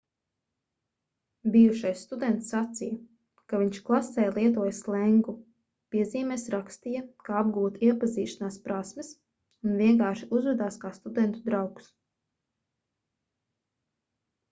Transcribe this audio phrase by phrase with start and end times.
[1.55, 2.95] bijušais students sacīja
[3.51, 5.35] ka viņš klasē lietoja slengu
[5.95, 9.11] piezīmēs rakstīja kā apgūt iepazīšanās prasmes
[9.67, 11.93] un vienkārši uzvedās kā studentu draugs